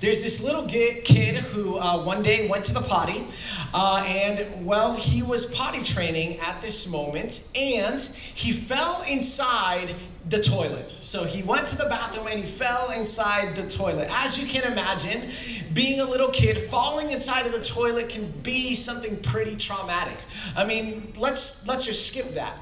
[0.00, 3.26] there's this little kid who uh, one day went to the potty,
[3.74, 9.94] uh, and well, he was potty training at this moment, and he fell inside
[10.28, 10.90] the toilet.
[10.90, 14.08] So he went to the bathroom and he fell inside the toilet.
[14.10, 15.30] As you can imagine,
[15.72, 20.18] being a little kid, falling inside of the toilet can be something pretty traumatic.
[20.56, 22.54] I mean, let's let's just skip that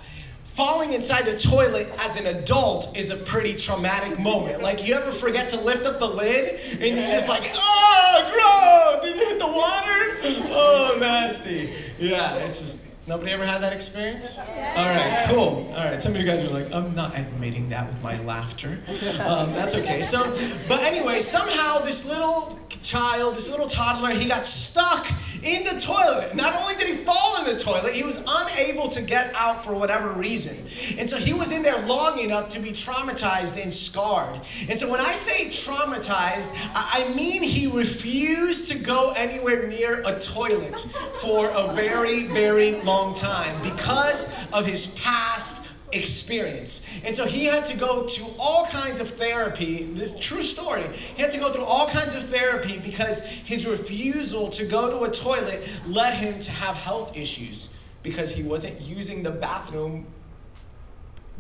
[0.59, 4.61] falling inside the toilet as an adult is a pretty traumatic moment.
[4.61, 9.05] Like, you ever forget to lift up the lid and you're just like, oh, gross!
[9.05, 10.49] Did you hit the water?
[10.51, 11.75] Oh, nasty.
[12.01, 12.87] Yeah, it's just.
[13.07, 14.39] Nobody ever had that experience?
[14.39, 15.73] All right, cool.
[15.75, 18.81] All right, some of you guys are like, I'm not admitting that with my laughter.
[19.19, 20.03] Um, that's okay.
[20.03, 20.25] So,
[20.69, 25.07] but anyway, somehow this little child, this little toddler, he got stuck
[25.43, 26.35] in the toilet.
[26.35, 29.75] Not only did he fall in the toilet, he was unable to get out for
[29.75, 30.57] whatever reason.
[30.99, 34.41] And so he was in there long enough to be traumatized and scarred.
[34.69, 40.19] And so when I say traumatized, I mean he refused to go anywhere near a
[40.19, 40.79] toilet
[41.21, 45.58] for a very, very long time because of his past
[45.93, 46.89] experience.
[47.05, 49.85] And so he had to go to all kinds of therapy.
[49.85, 50.85] This true story.
[51.17, 55.05] He had to go through all kinds of therapy because his refusal to go to
[55.05, 60.07] a toilet led him to have health issues because he wasn't using the bathroom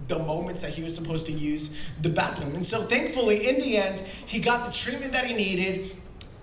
[0.07, 2.55] the moments that he was supposed to use the bathroom.
[2.55, 5.93] And so thankfully, in the end, he got the treatment that he needed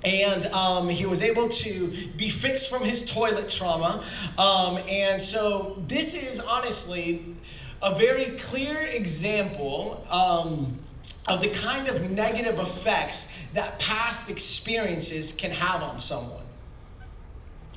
[0.03, 4.03] and um, he was able to be fixed from his toilet trauma.
[4.37, 7.35] Um, and so, this is honestly
[7.81, 10.79] a very clear example um,
[11.27, 16.43] of the kind of negative effects that past experiences can have on someone.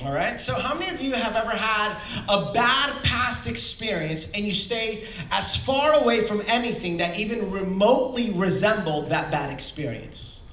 [0.05, 1.97] All right, so how many of you have ever had
[2.29, 8.31] a bad past experience and you stay as far away from anything that even remotely
[8.31, 10.49] resembled that bad experience?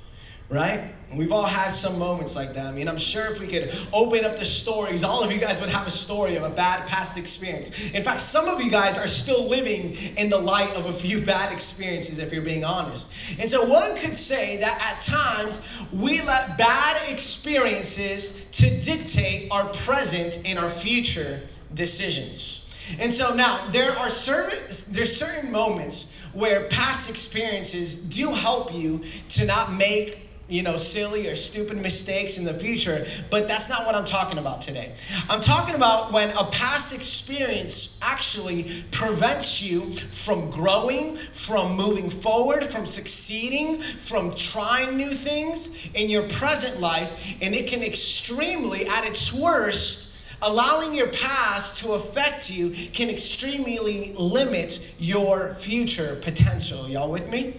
[0.49, 0.94] Right?
[1.13, 2.65] We've all had some moments like that.
[2.65, 5.61] I mean, I'm sure if we could open up the stories, all of you guys
[5.61, 7.71] would have a story of a bad past experience.
[7.93, 11.21] In fact, some of you guys are still living in the light of a few
[11.21, 13.15] bad experiences, if you're being honest.
[13.39, 19.65] And so one could say that at times we let bad experiences to dictate our
[19.69, 21.41] present and our future
[21.73, 22.75] decisions.
[22.99, 24.59] And so now there are certain
[24.93, 31.27] there's certain moments where past experiences do help you to not make you know, silly
[31.27, 34.91] or stupid mistakes in the future, but that's not what I'm talking about today.
[35.27, 42.63] I'm talking about when a past experience actually prevents you from growing, from moving forward,
[42.63, 47.11] from succeeding, from trying new things in your present life,
[47.41, 54.13] and it can extremely, at its worst, allowing your past to affect you can extremely
[54.13, 56.87] limit your future potential.
[56.87, 57.55] Y'all with me?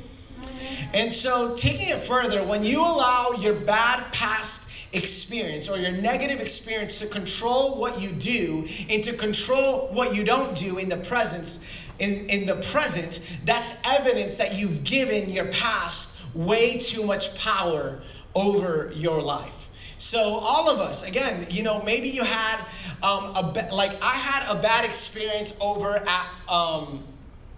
[0.93, 6.41] And so, taking it further, when you allow your bad past experience or your negative
[6.41, 10.97] experience to control what you do and to control what you don't do in the
[10.97, 11.65] presence,
[11.99, 18.01] in, in the present, that's evidence that you've given your past way too much power
[18.35, 19.53] over your life.
[19.99, 22.59] So all of us, again, you know, maybe you had
[23.03, 27.03] um, a ba- like I had a bad experience over at, um,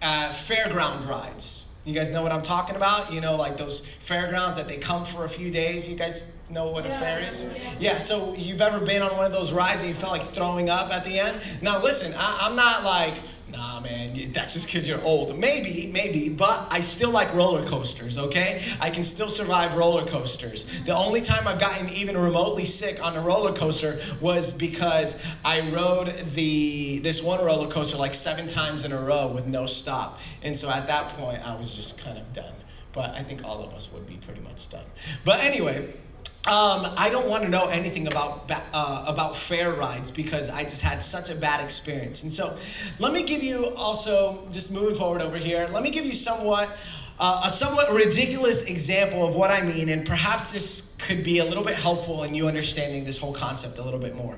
[0.01, 1.68] at fairground rides.
[1.89, 3.11] You guys know what I'm talking about?
[3.11, 5.89] You know, like those fairgrounds that they come for a few days.
[5.89, 6.95] You guys know what yeah.
[6.95, 7.57] a fair is?
[7.79, 10.69] Yeah, so you've ever been on one of those rides and you felt like throwing
[10.69, 11.41] up at the end?
[11.63, 13.15] Now, listen, I, I'm not like,
[13.51, 15.37] nah, man, that's just because you're old.
[15.37, 18.63] Maybe, maybe, but I still like roller coasters, okay?
[18.79, 20.65] I can still survive roller coasters.
[20.83, 25.69] The only time I've gotten even remotely sick on a roller coaster was because I
[25.71, 30.19] rode the this one roller coaster like seven times in a row with no stop.
[30.41, 32.53] And so at that point, I was just kind of done.
[32.91, 34.85] But I think all of us would be pretty much done.
[35.23, 35.93] But anyway,
[36.47, 40.81] um, I don't want to know anything about uh, about fair rides because I just
[40.81, 42.23] had such a bad experience.
[42.23, 42.57] And so,
[42.97, 45.67] let me give you also just moving forward over here.
[45.71, 46.69] Let me give you somewhat
[47.19, 51.45] uh, a somewhat ridiculous example of what I mean, and perhaps this could be a
[51.45, 54.37] little bit helpful in you understanding this whole concept a little bit more.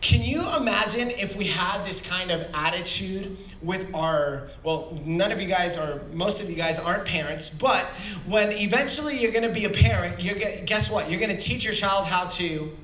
[0.00, 5.40] Can you imagine if we had this kind of attitude with our, well, none of
[5.40, 7.84] you guys or most of you guys aren't parents, but
[8.26, 11.10] when eventually you're going to be a parent, you're gonna, guess what?
[11.10, 12.74] You're going to teach your child how to,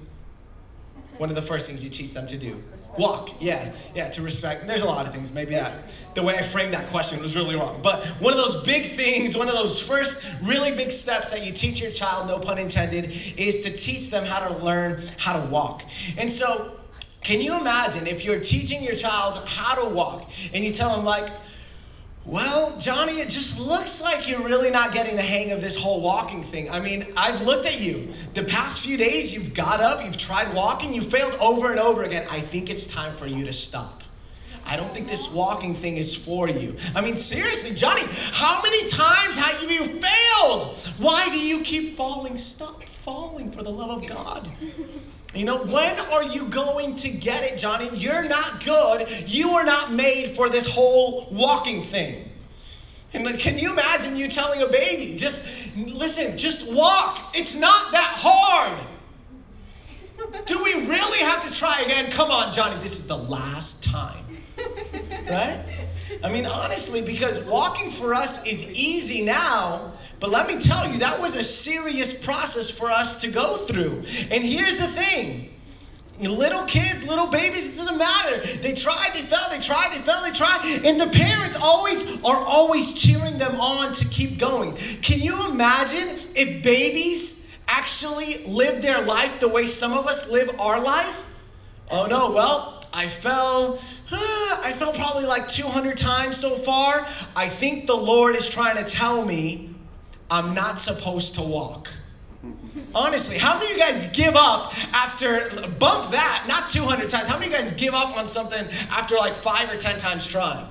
[1.17, 2.63] one of the first things you teach them to do.
[2.99, 4.67] Walk, yeah, yeah, to respect.
[4.67, 5.33] There's a lot of things.
[5.33, 7.81] Maybe that the way I framed that question was really wrong.
[7.83, 11.53] But one of those big things, one of those first really big steps that you
[11.53, 15.47] teach your child, no pun intended, is to teach them how to learn how to
[15.49, 15.83] walk.
[16.17, 16.75] And so
[17.26, 21.05] can you imagine if you're teaching your child how to walk and you tell them,
[21.05, 21.28] like,
[22.25, 26.00] Well, Johnny, it just looks like you're really not getting the hang of this whole
[26.00, 26.70] walking thing.
[26.70, 28.08] I mean, I've looked at you.
[28.34, 32.05] The past few days, you've got up, you've tried walking, you failed over and over
[32.05, 32.28] again.
[32.31, 34.05] I think it's time for you to stop.
[34.64, 36.76] I don't think this walking thing is for you.
[36.94, 40.76] I mean, seriously, Johnny, how many times have you failed?
[40.99, 42.37] Why do you keep falling?
[42.37, 44.49] Stop falling for the love of God.
[45.37, 47.88] You know, when are you going to get it, Johnny?
[47.94, 49.06] You're not good.
[49.27, 52.31] You are not made for this whole walking thing.
[53.12, 55.47] And can you imagine you telling a baby, just
[55.77, 57.21] listen, just walk?
[57.35, 58.79] It's not that hard.
[60.47, 62.11] Do we really have to try again?
[62.11, 64.25] Come on, Johnny, this is the last time.
[65.29, 65.86] Right?
[66.23, 70.99] I mean, honestly, because walking for us is easy now, but let me tell you,
[71.01, 74.05] that was a serious process for us to go through.
[74.31, 75.51] And here's the thing
[76.21, 78.39] little kids, little babies, it doesn't matter.
[78.59, 80.81] They tried, they fell, they tried, they fell, they tried.
[80.85, 84.77] And the parents always are always cheering them on to keep going.
[85.03, 90.59] Can you imagine if babies actually lived their life the way some of us live
[90.59, 91.27] our life?
[91.91, 93.79] Oh no, well, I fell.
[94.11, 97.06] I fell probably like 200 times so far.
[97.35, 99.71] I think the Lord is trying to tell me
[100.31, 101.88] I'm not supposed to walk.
[102.94, 107.38] Honestly, how many of you guys give up after, bump that, not 200 times, how
[107.38, 110.67] many of you guys give up on something after like five or 10 times trying?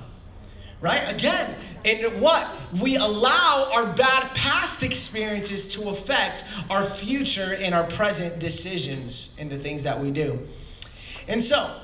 [0.80, 1.02] Right?
[1.08, 1.54] Again,
[1.84, 2.48] in what?
[2.80, 9.48] We allow our bad past experiences to affect our future and our present decisions in
[9.48, 10.40] the things that we do.
[11.28, 11.74] And so,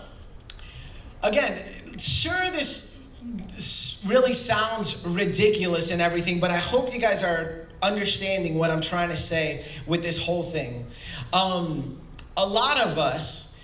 [1.22, 1.62] again,
[1.98, 8.56] sure, this, this really sounds ridiculous and everything, but I hope you guys are understanding
[8.56, 10.86] what I'm trying to say with this whole thing.
[11.32, 12.00] Um,
[12.36, 13.62] a lot of us,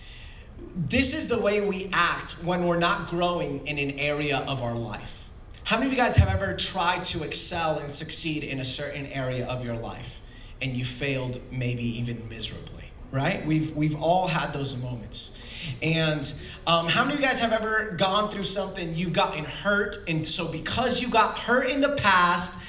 [0.77, 4.75] this is the way we act when we're not growing in an area of our
[4.75, 5.31] life.
[5.65, 9.07] How many of you guys have ever tried to excel and succeed in a certain
[9.07, 10.19] area of your life
[10.63, 13.45] and you failed maybe even miserably, right?
[13.45, 15.43] We've, we've all had those moments.
[15.83, 16.33] And
[16.67, 20.27] um, how many of you guys have ever gone through something, you've gotten hurt, and
[20.27, 22.65] so because you got hurt in the past,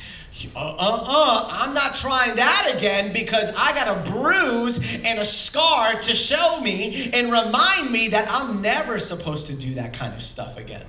[0.56, 5.26] uh, uh, uh, I'm not trying that again because I got a bruise and a
[5.26, 10.14] scar to show me and remind me that I'm never supposed to do that kind
[10.14, 10.86] of stuff again.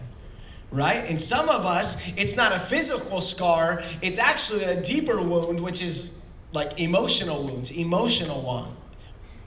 [0.70, 1.04] Right?
[1.08, 5.82] And some of us, it's not a physical scar, it's actually a deeper wound, which
[5.82, 8.76] is like emotional wounds, emotional one.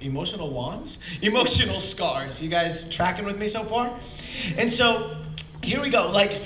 [0.03, 1.03] Emotional wands?
[1.21, 2.41] Emotional scars.
[2.41, 3.91] You guys tracking with me so far?
[4.57, 5.15] And so
[5.63, 6.11] here we go.
[6.11, 6.41] Like,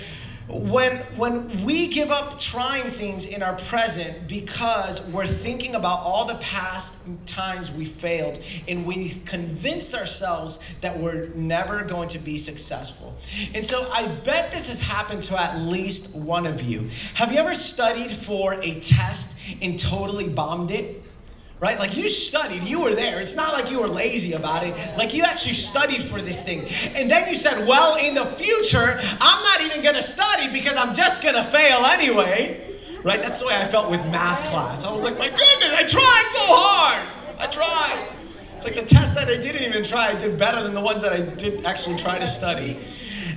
[0.49, 6.23] when when we give up trying things in our present because we're thinking about all
[6.23, 12.37] the past times we failed and we convinced ourselves that we're never going to be
[12.37, 13.13] successful
[13.53, 17.39] and so i bet this has happened to at least one of you have you
[17.39, 21.03] ever studied for a test and totally bombed it
[21.59, 21.79] right?
[21.79, 23.19] Like you studied, you were there.
[23.19, 24.75] It's not like you were lazy about it.
[24.97, 26.59] Like you actually studied for this thing.
[26.95, 30.75] And then you said, well, in the future, I'm not even going to study because
[30.75, 32.63] I'm just going to fail anyway.
[33.03, 33.21] Right?
[33.21, 34.83] That's the way I felt with math class.
[34.83, 37.07] I was like, my goodness, I tried so hard.
[37.39, 38.07] I tried.
[38.55, 41.01] It's like the test that I didn't even try, I did better than the ones
[41.03, 42.77] that I did actually try to study.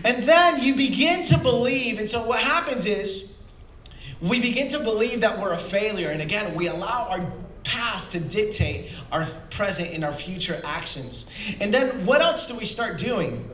[0.04, 1.98] And then you begin to believe.
[1.98, 3.46] And so what happens is
[4.20, 6.08] we begin to believe that we're a failure.
[6.08, 7.30] And again, we allow our
[7.70, 11.30] past to dictate our present and our future actions.
[11.60, 13.48] And then what else do we start doing?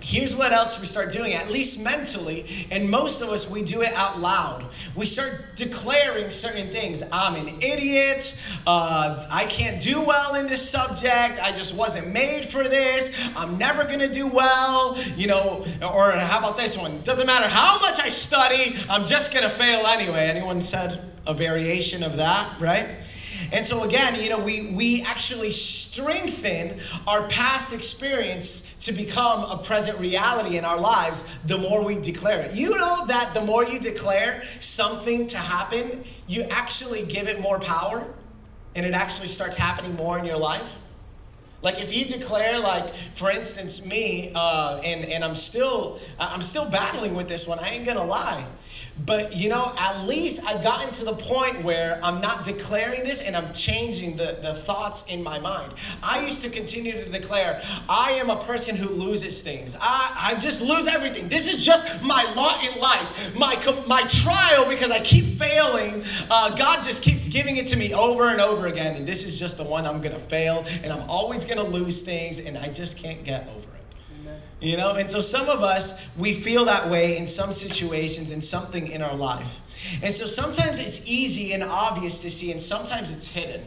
[0.00, 3.82] Here's what else we start doing, at least mentally, and most of us, we do
[3.82, 4.64] it out loud.
[4.94, 7.02] We start declaring certain things.
[7.10, 8.40] I'm an idiot.
[8.66, 11.40] Uh, I can't do well in this subject.
[11.42, 13.20] I just wasn't made for this.
[13.34, 14.96] I'm never going to do well.
[15.16, 17.00] You know, or how about this one?
[17.02, 20.26] Doesn't matter how much I study, I'm just going to fail anyway.
[20.28, 23.00] Anyone said a variation of that, right?
[23.52, 29.58] And so again, you know, we, we actually strengthen our past experience to become a
[29.58, 32.54] present reality in our lives the more we declare it.
[32.54, 37.58] You know that the more you declare something to happen, you actually give it more
[37.60, 38.06] power
[38.74, 40.78] and it actually starts happening more in your life.
[41.62, 46.70] Like if you declare, like for instance, me, uh, and and I'm still I'm still
[46.70, 47.58] battling with this one.
[47.58, 48.44] I ain't gonna lie.
[49.04, 53.20] But you know, at least I've gotten to the point where I'm not declaring this
[53.20, 55.74] and I'm changing the, the thoughts in my mind.
[56.02, 59.76] I used to continue to declare, I am a person who loses things.
[59.78, 61.28] I, I just lose everything.
[61.28, 63.54] This is just my lot in life, my,
[63.86, 66.02] my trial because I keep failing.
[66.30, 68.96] Uh, God just keeps giving it to me over and over again.
[68.96, 71.64] And this is just the one I'm going to fail and I'm always going to
[71.64, 73.75] lose things and I just can't get over it.
[74.58, 78.40] You know, and so some of us, we feel that way in some situations, in
[78.40, 79.60] something in our life.
[80.02, 83.64] And so sometimes it's easy and obvious to see, and sometimes it's hidden.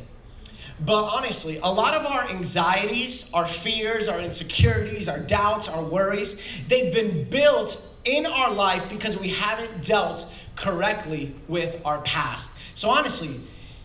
[0.84, 6.42] But honestly, a lot of our anxieties, our fears, our insecurities, our doubts, our worries,
[6.68, 12.58] they've been built in our life because we haven't dealt correctly with our past.
[12.76, 13.36] So honestly,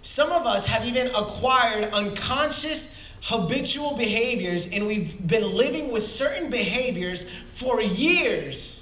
[0.03, 6.51] some of us have even acquired unconscious habitual behaviors and we've been living with certain
[6.51, 8.81] behaviors for years.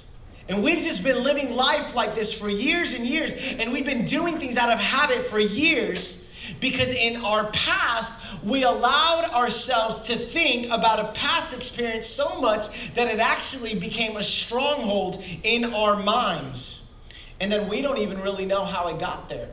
[0.49, 3.33] And we've just been living life like this for years and years.
[3.33, 8.63] And we've been doing things out of habit for years because in our past, we
[8.63, 14.23] allowed ourselves to think about a past experience so much that it actually became a
[14.23, 17.01] stronghold in our minds.
[17.39, 19.47] And then we don't even really know how it got there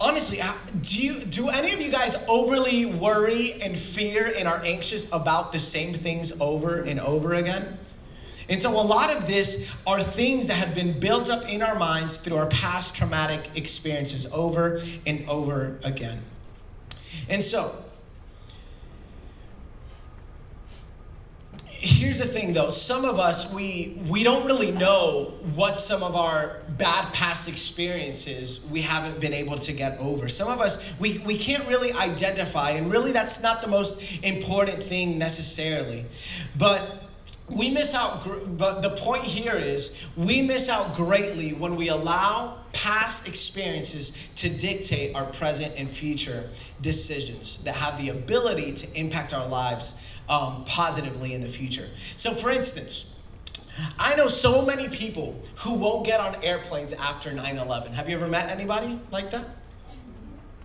[0.00, 0.40] honestly,
[0.82, 5.52] do you do any of you guys overly worry and fear and are anxious about
[5.52, 7.78] the same things over and over again?
[8.48, 11.78] And so a lot of this are things that have been built up in our
[11.78, 16.22] minds through our past traumatic experiences over and over again.
[17.28, 17.72] And so
[21.84, 22.70] here's the thing though.
[22.70, 28.68] Some of us we we don't really know what some of our bad past experiences
[28.72, 30.28] we haven't been able to get over.
[30.28, 34.82] Some of us we, we can't really identify and really that's not the most important
[34.82, 36.06] thing necessarily.
[36.56, 37.02] But
[37.50, 38.26] we miss out
[38.56, 44.48] but the point here is we miss out greatly when we allow past experiences to
[44.48, 46.48] dictate our present and future
[46.80, 51.88] decisions that have the ability to impact our lives um, positively in the future.
[52.16, 53.26] So, for instance,
[53.98, 57.92] I know so many people who won't get on airplanes after 9 11.
[57.92, 59.48] Have you ever met anybody like that?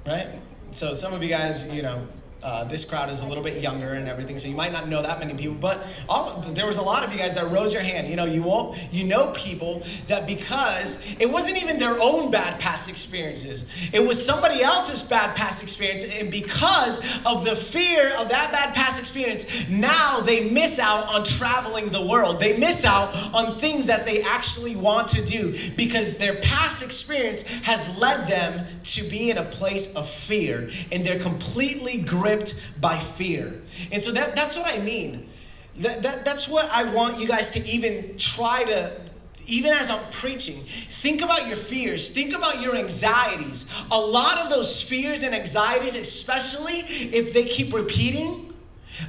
[0.06, 0.28] Right?
[0.72, 2.08] So, some of you guys, you know,
[2.42, 5.02] uh, this crowd is a little bit younger and everything, so you might not know
[5.02, 5.56] that many people.
[5.56, 8.08] But all, there was a lot of you guys that rose your hand.
[8.08, 12.58] You know, you won't, you know, people that because it wasn't even their own bad
[12.60, 18.30] past experiences, it was somebody else's bad past experience, and because of the fear of
[18.30, 22.40] that bad past experience, now they miss out on traveling the world.
[22.40, 27.44] They miss out on things that they actually want to do because their past experience
[27.64, 32.62] has led them to be in a place of fear, and they're completely gripped gripped
[32.80, 33.62] by fear.
[33.92, 35.28] And so that, that's what I mean.
[35.78, 38.92] That, that, that's what I want you guys to even try to,
[39.48, 43.74] even as I'm preaching, think about your fears, think about your anxieties.
[43.92, 48.54] A lot of those fears and anxieties, especially if they keep repeating,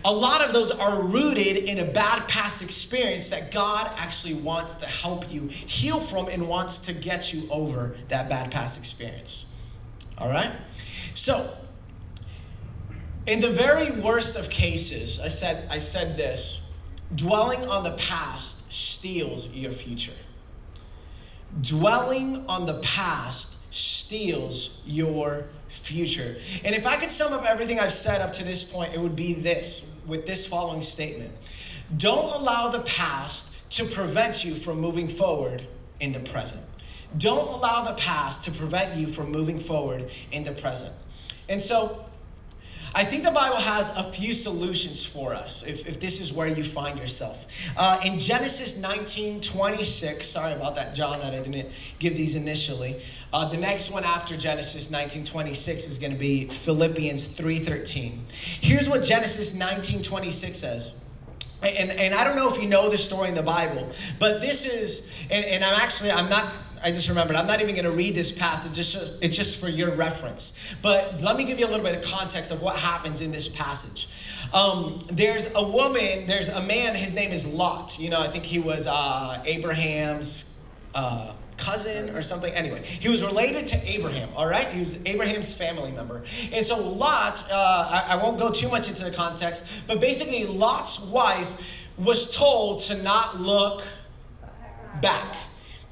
[0.04, 4.76] a lot of those are rooted in a bad past experience that God actually wants
[4.76, 9.52] to help you heal from and wants to get you over that bad past experience.
[10.16, 10.52] All right?
[11.14, 11.52] So,
[13.26, 16.62] in the very worst of cases, I said, I said this
[17.14, 20.12] dwelling on the past steals your future.
[21.60, 26.36] Dwelling on the past steals your future.
[26.64, 29.16] And if I could sum up everything I've said up to this point, it would
[29.16, 31.32] be this with this following statement
[31.96, 35.66] Don't allow the past to prevent you from moving forward
[36.00, 36.64] in the present.
[37.18, 40.94] Don't allow the past to prevent you from moving forward in the present.
[41.48, 42.04] And so,
[42.94, 46.48] I think the Bible has a few solutions for us if, if this is where
[46.48, 47.46] you find yourself.
[47.76, 52.96] Uh, in Genesis 19 26, sorry about that, John, that I didn't give these initially.
[53.32, 58.18] Uh, the next one after Genesis 19 26 is going to be Philippians 3 13.
[58.60, 61.04] Here's what Genesis 19 26 says.
[61.62, 64.64] And, and I don't know if you know this story in the Bible, but this
[64.64, 66.50] is, and, and I'm actually, I'm not
[66.82, 67.36] I just remembered.
[67.36, 68.78] I'm not even going to read this passage.
[68.78, 70.74] It's just, it's just for your reference.
[70.82, 73.48] But let me give you a little bit of context of what happens in this
[73.48, 74.08] passage.
[74.52, 77.98] Um, there's a woman, there's a man, his name is Lot.
[77.98, 82.52] You know, I think he was uh, Abraham's uh, cousin or something.
[82.54, 84.68] Anyway, he was related to Abraham, all right?
[84.68, 86.24] He was Abraham's family member.
[86.52, 90.46] And so Lot, uh, I, I won't go too much into the context, but basically,
[90.46, 91.48] Lot's wife
[91.98, 93.82] was told to not look
[95.00, 95.36] back.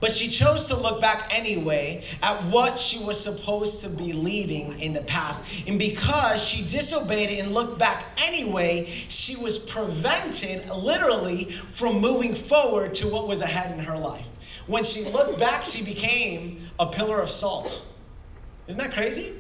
[0.00, 4.78] But she chose to look back anyway at what she was supposed to be leaving
[4.78, 5.66] in the past.
[5.66, 12.94] And because she disobeyed and looked back anyway, she was prevented literally from moving forward
[12.94, 14.26] to what was ahead in her life.
[14.68, 17.84] When she looked back, she became a pillar of salt.
[18.68, 19.32] Isn't that crazy?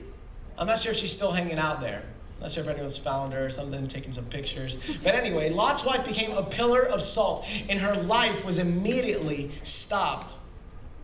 [0.56, 2.02] I'm not sure if she's still hanging out there.
[2.36, 4.76] I'm not sure if anyone's found her or something, taking some pictures.
[5.04, 10.34] But anyway, Lot's wife became a pillar of salt, and her life was immediately stopped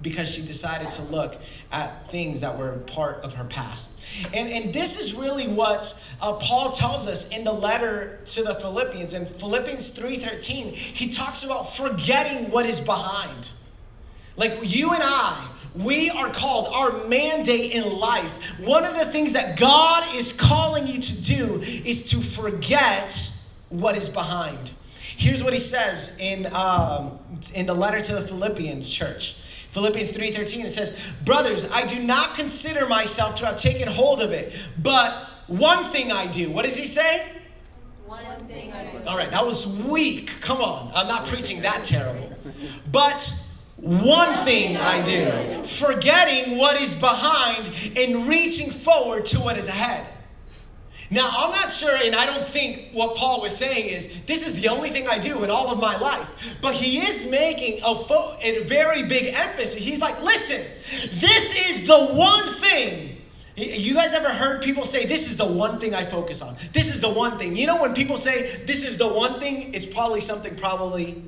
[0.02, 1.36] because she decided to look
[1.72, 4.04] at things that were part of her past.
[4.32, 8.54] And, and this is really what uh, Paul tells us in the letter to the
[8.54, 9.14] Philippians.
[9.14, 13.50] In Philippians 3.13, he talks about forgetting what is behind.
[14.36, 19.32] Like you and I, we are called, our mandate in life, one of the things
[19.32, 23.32] that God is calling you to do is to forget
[23.70, 24.70] what is behind.
[25.16, 27.18] Here's what he says in, um,
[27.54, 29.40] in the letter to the Philippians church.
[29.74, 34.30] Philippians 3:13 it says, "Brothers, I do not consider myself to have taken hold of
[34.30, 37.26] it, but one thing I do." What does he say?
[38.06, 39.08] One thing I do.
[39.08, 40.30] All right, that was weak.
[40.40, 40.92] Come on.
[40.94, 42.30] I'm not preaching that terrible.
[42.92, 43.32] But
[43.76, 50.06] one thing I do, forgetting what is behind and reaching forward to what is ahead.
[51.14, 54.60] Now, I'm not sure, and I don't think what Paul was saying is this is
[54.60, 56.58] the only thing I do in all of my life.
[56.60, 59.76] But he is making a, fo- a very big emphasis.
[59.76, 60.60] He's like, listen,
[61.20, 63.22] this is the one thing.
[63.56, 66.56] You guys ever heard people say, This is the one thing I focus on?
[66.72, 67.56] This is the one thing.
[67.56, 71.22] You know, when people say, This is the one thing, it's probably something probably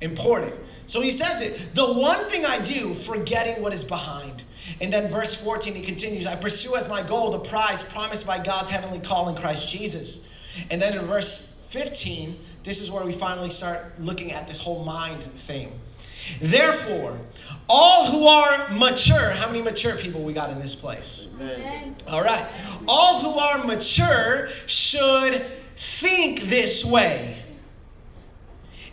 [0.00, 0.54] important.
[0.86, 4.29] So he says it the one thing I do, forgetting what is behind.
[4.80, 8.42] And then verse 14, he continues, I pursue as my goal the prize promised by
[8.42, 10.32] God's heavenly call in Christ Jesus.
[10.70, 14.84] And then in verse 15, this is where we finally start looking at this whole
[14.84, 15.78] mind thing.
[16.40, 17.18] Therefore,
[17.68, 21.36] all who are mature, how many mature people we got in this place?
[21.40, 21.96] Amen.
[22.08, 22.46] All right.
[22.88, 25.44] All who are mature should
[25.76, 27.39] think this way.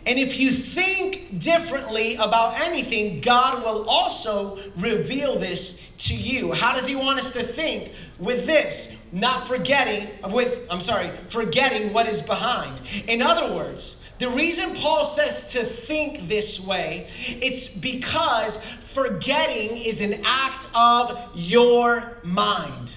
[0.08, 6.52] And if you think differently about anything, God will also reveal this to you.
[6.52, 7.92] How does He want us to think?
[8.18, 12.80] With this, not forgetting, with, I'm sorry, forgetting what is behind.
[13.06, 20.00] In other words, the reason Paul says to think this way, it's because forgetting is
[20.00, 22.96] an act of your mind.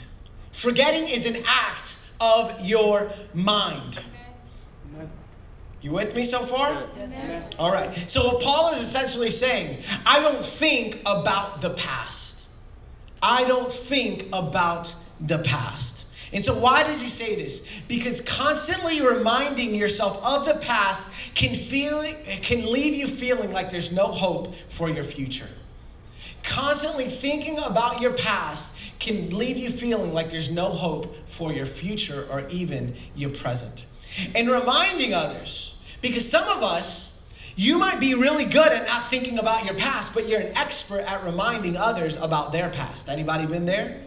[0.54, 4.00] Forgetting is an act of your mind.
[5.82, 6.84] You with me so far?
[7.00, 7.44] Amen.
[7.58, 7.94] All right.
[8.10, 12.50] So what Paul is essentially saying, I don't think about the past.
[13.22, 16.08] I don't think about the past.
[16.34, 17.82] And so why does he say this?
[17.88, 22.06] Because constantly reminding yourself of the past can feel
[22.42, 25.50] can leave you feeling like there's no hope for your future.
[26.44, 31.66] Constantly thinking about your past can leave you feeling like there's no hope for your
[31.66, 33.86] future or even your present.
[34.36, 39.38] And reminding others, because some of us, you might be really good at not thinking
[39.40, 43.10] about your past, but you're an expert at reminding others about their past.
[43.10, 44.02] Anybody been there?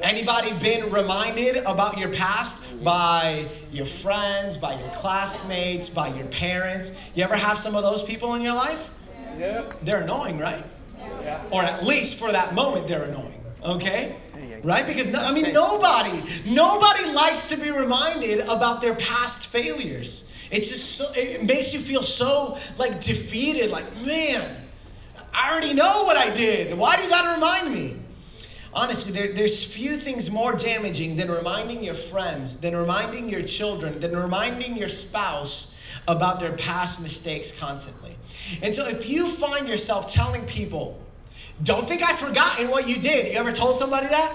[0.00, 6.98] Anybody been reminded about your past by your friends, by your classmates, by your parents?
[7.14, 8.90] You ever have some of those people in your life?
[9.38, 9.80] Yep.
[9.82, 10.64] They're annoying, right?
[10.98, 11.42] Yeah.
[11.50, 13.44] Or at least for that moment, they're annoying.
[13.62, 14.16] Okay?
[14.62, 14.86] Right?
[14.86, 20.32] Because no, I mean, nobody, nobody likes to be reminded about their past failures.
[20.52, 23.70] It's just so, it makes you feel so like defeated.
[23.70, 24.44] Like, man,
[25.34, 26.76] I already know what I did.
[26.76, 27.96] Why do you got to remind me?
[28.74, 34.00] Honestly, there, there's few things more damaging than reminding your friends, than reminding your children,
[34.00, 38.16] than reminding your spouse about their past mistakes constantly.
[38.62, 41.00] And so if you find yourself telling people,
[41.62, 43.32] don't think I've forgotten what you did.
[43.32, 44.34] You ever told somebody that?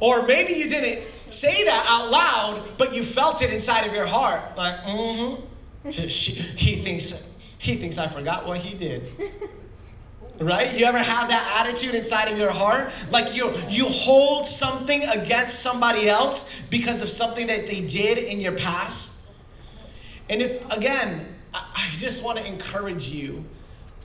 [0.00, 4.06] Or maybe you didn't say that out loud, but you felt it inside of your
[4.06, 4.40] heart.
[4.56, 5.90] Like, mm-hmm.
[5.90, 9.06] She- He thinks he thinks I forgot what he did.
[10.40, 10.76] Right?
[10.76, 12.90] You ever have that attitude inside of your heart?
[13.10, 18.40] Like you you hold something against somebody else because of something that they did in
[18.40, 19.30] your past?
[20.28, 23.44] And if again, I, I just want to encourage you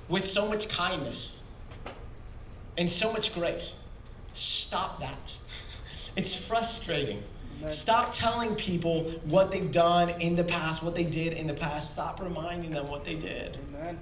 [0.09, 1.46] with so much kindness
[2.77, 3.89] and so much grace.
[4.33, 5.35] Stop that.
[6.15, 7.23] It's frustrating.
[7.69, 11.91] Stop telling people what they've done in the past, what they did in the past.
[11.91, 13.57] Stop reminding them what they did.
[13.69, 13.99] Amen.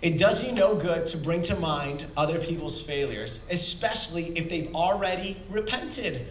[0.00, 4.74] It does you no good to bring to mind other people's failures, especially if they've
[4.74, 6.26] already repented.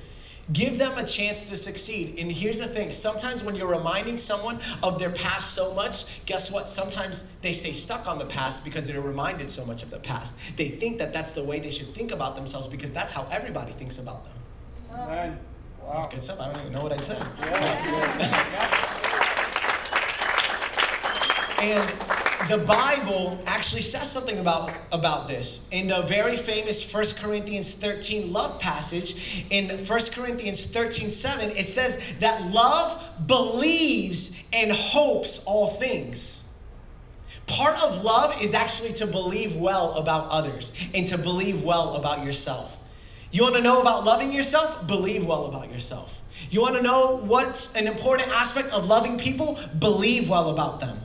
[0.52, 2.16] Give them a chance to succeed.
[2.18, 6.52] And here's the thing sometimes when you're reminding someone of their past so much, guess
[6.52, 6.70] what?
[6.70, 10.40] Sometimes they stay stuck on the past because they're reminded so much of the past.
[10.58, 13.74] They think that that's the way they should think about themselves because that's how everybody
[13.74, 14.34] thinks about them.
[15.00, 15.40] Amen.
[15.92, 16.12] That's Wow.
[16.12, 16.40] good stuff.
[16.40, 17.24] I don't even know what I said.
[17.40, 18.86] Yeah.
[21.62, 25.68] And the Bible actually says something about, about this.
[25.72, 31.68] In the very famous 1 Corinthians 13 love passage, in 1 Corinthians 13 7, it
[31.68, 36.48] says that love believes and hopes all things.
[37.48, 42.24] Part of love is actually to believe well about others and to believe well about
[42.24, 42.78] yourself.
[43.32, 44.88] You want to know about loving yourself?
[44.88, 46.20] Believe well about yourself.
[46.50, 49.60] You want to know what's an important aspect of loving people?
[49.78, 51.00] Believe well about them.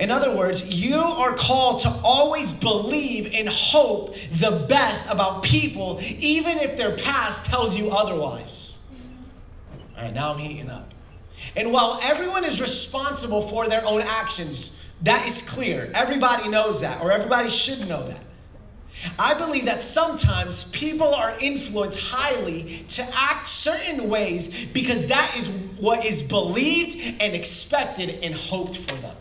[0.00, 6.00] In other words, you are called to always believe and hope the best about people,
[6.18, 8.90] even if their past tells you otherwise.
[9.96, 10.94] All right, now I'm heating up.
[11.54, 15.90] And while everyone is responsible for their own actions, that is clear.
[15.94, 18.24] Everybody knows that, or everybody should know that.
[19.18, 25.48] I believe that sometimes people are influenced highly to act certain ways because that is
[25.78, 29.16] what is believed and expected and hoped for them.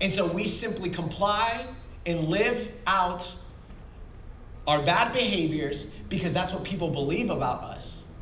[0.00, 1.66] And so we simply comply
[2.06, 3.36] and live out
[4.66, 8.12] our bad behaviors because that's what people believe about us.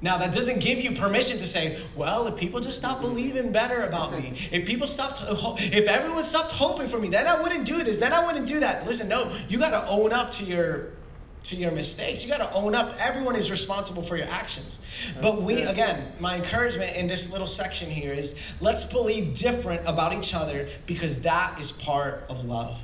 [0.00, 3.80] Now, that doesn't give you permission to say, well, if people just stop believing better
[3.80, 5.20] about me, if people stopped,
[5.60, 8.60] if everyone stopped hoping for me, then I wouldn't do this, then I wouldn't do
[8.60, 8.86] that.
[8.86, 10.90] Listen, no, you got to own up to your
[11.48, 12.24] to your mistakes.
[12.24, 12.94] You got to own up.
[12.98, 14.84] Everyone is responsible for your actions.
[15.20, 20.12] But we, again, my encouragement in this little section here is let's believe different about
[20.12, 22.78] each other because that is part of love.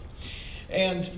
[0.71, 1.09] And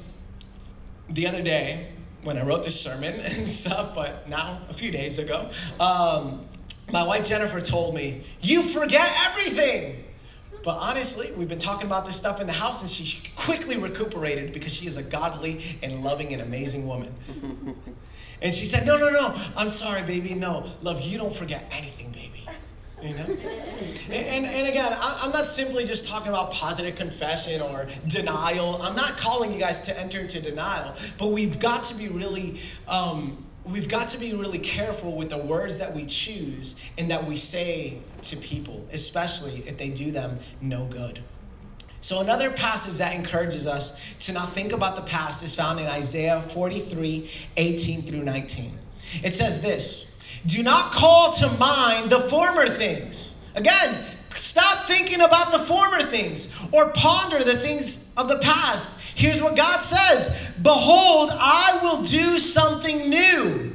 [1.09, 1.89] the other day,
[2.25, 6.45] when I wrote this sermon and stuff, but now a few days ago, um,
[6.91, 10.03] my wife Jennifer told me, You forget everything.
[10.67, 14.53] But honestly, we've been talking about this stuff in the house, and she quickly recuperated
[14.53, 17.15] because she is a godly and loving and amazing woman.
[18.43, 20.35] and she said, No, no, no, I'm sorry, baby.
[20.35, 22.49] No, love, you don't forget anything, baby.
[23.01, 23.37] You know?
[24.11, 28.83] And, and, and again, I, I'm not simply just talking about positive confession or denial.
[28.83, 32.61] I'm not calling you guys to enter into denial, but we've got to be really.
[32.89, 37.27] Um, we've got to be really careful with the words that we choose and that
[37.27, 41.21] we say to people, especially if they do them no good.
[42.01, 45.87] So, another passage that encourages us to not think about the past is found in
[45.87, 48.71] Isaiah 43 18 through 19.
[49.25, 53.45] It says this Do not call to mind the former things.
[53.57, 54.05] Again,
[54.37, 58.93] stop thinking about the former things or ponder the things of the past.
[59.17, 63.73] Here's what God says Behold, I will do something new.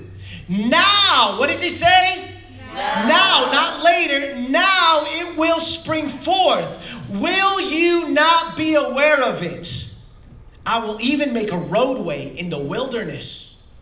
[0.47, 2.29] Now, what does He say?
[2.73, 3.07] Now.
[3.07, 4.49] now, not later.
[4.49, 7.09] Now it will spring forth.
[7.09, 9.93] Will you not be aware of it?
[10.65, 13.81] I will even make a roadway in the wilderness,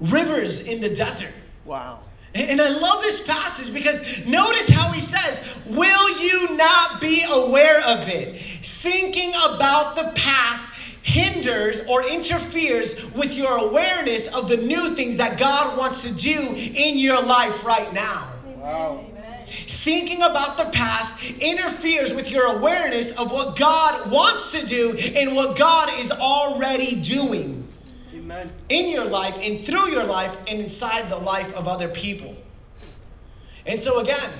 [0.00, 1.32] rivers in the desert.
[1.64, 2.00] Wow.
[2.34, 7.80] And I love this passage because notice how he says, Will you not be aware
[7.86, 8.36] of it?
[8.40, 10.74] Thinking about the past
[11.08, 16.54] hinders or interferes with your awareness of the new things that God wants to do
[16.54, 18.28] in your life right now.
[18.56, 19.04] Wow.
[19.46, 25.34] Thinking about the past interferes with your awareness of what God wants to do and
[25.34, 27.66] what God is already doing
[28.14, 28.50] Amen.
[28.68, 32.36] in your life and through your life and inside the life of other people.
[33.64, 34.30] And so, again,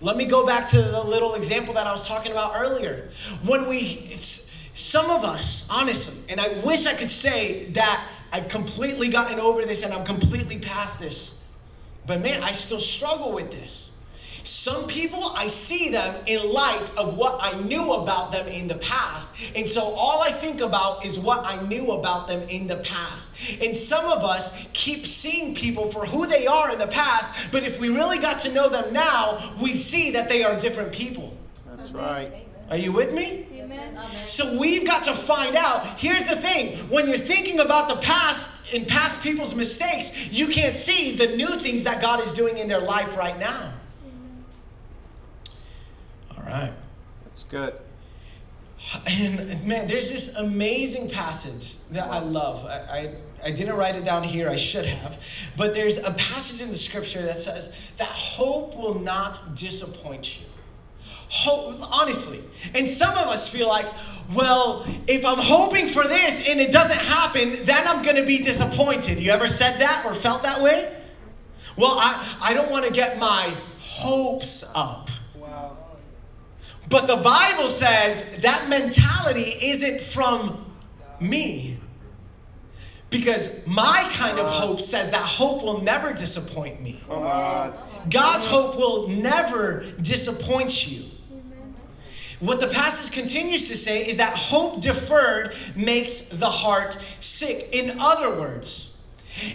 [0.00, 3.10] let me go back to the little example that I was talking about earlier.
[3.44, 4.10] When we,
[4.78, 9.64] some of us, honestly, and I wish I could say that I've completely gotten over
[9.64, 11.52] this and I'm completely past this,
[12.06, 14.04] but man, I still struggle with this.
[14.44, 18.76] Some people, I see them in light of what I knew about them in the
[18.76, 19.34] past.
[19.56, 23.60] And so all I think about is what I knew about them in the past.
[23.60, 27.64] And some of us keep seeing people for who they are in the past, but
[27.64, 31.36] if we really got to know them now, we'd see that they are different people.
[31.66, 32.47] That's right.
[32.70, 33.46] Are you with me?
[33.52, 33.98] Amen.
[34.26, 35.86] So we've got to find out.
[35.98, 40.76] Here's the thing when you're thinking about the past and past people's mistakes, you can't
[40.76, 43.72] see the new things that God is doing in their life right now.
[46.36, 46.72] All right.
[47.24, 47.74] That's good.
[49.06, 52.64] And man, there's this amazing passage that I love.
[52.64, 55.22] I, I, I didn't write it down here, I should have.
[55.56, 60.47] But there's a passage in the scripture that says that hope will not disappoint you.
[61.46, 62.40] Honestly.
[62.74, 63.86] And some of us feel like,
[64.34, 68.38] well, if I'm hoping for this and it doesn't happen, then I'm going to be
[68.38, 69.18] disappointed.
[69.18, 70.94] You ever said that or felt that way?
[71.76, 75.10] Well, I, I don't want to get my hopes up.
[75.36, 75.76] Wow.
[76.88, 80.64] But the Bible says that mentality isn't from
[81.20, 81.78] me.
[83.10, 87.00] Because my kind of hope says that hope will never disappoint me.
[88.10, 91.04] God's hope will never disappoint you.
[92.40, 97.68] What the passage continues to say is that hope deferred makes the heart sick.
[97.72, 99.12] In other words,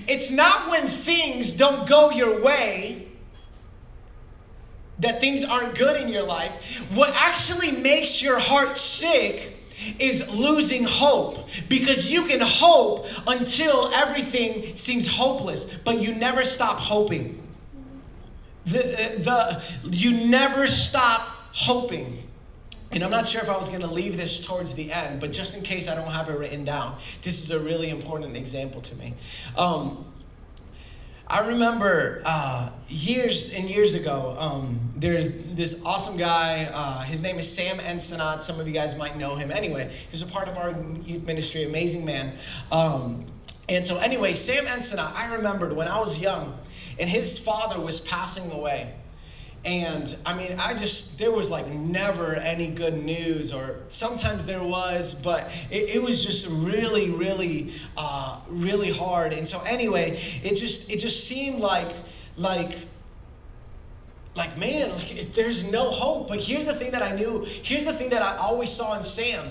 [0.08, 3.08] it's not when things don't go your way
[5.00, 6.52] that things aren't good in your life.
[6.94, 9.54] What actually makes your heart sick
[10.00, 16.78] is losing hope because you can hope until everything seems hopeless, but you never stop
[16.78, 17.42] hoping.
[18.66, 18.82] The,
[19.20, 22.23] the, you never stop hoping.
[22.94, 25.32] And I'm not sure if I was going to leave this towards the end, but
[25.32, 28.82] just in case I don't have it written down, this is a really important example
[28.82, 29.16] to me.
[29.58, 30.06] Um,
[31.26, 36.66] I remember uh, years and years ago, um, there's this awesome guy.
[36.72, 38.44] Uh, his name is Sam Ensenat.
[38.44, 39.50] Some of you guys might know him.
[39.50, 42.36] Anyway, he's a part of our youth ministry, amazing man.
[42.72, 43.26] Um,
[43.68, 46.60] and so, anyway, Sam Ensenat, I remembered when I was young,
[47.00, 48.94] and his father was passing away.
[49.66, 54.64] And I mean, I just, there was like never any good news, or sometimes there
[54.64, 59.32] was, but it, it was just really, really, uh, really hard.
[59.32, 61.94] And so, anyway, it just, it just seemed like,
[62.36, 62.78] like,
[64.36, 66.28] like man, like, there's no hope.
[66.28, 69.04] But here's the thing that I knew, here's the thing that I always saw in
[69.06, 69.46] Sam.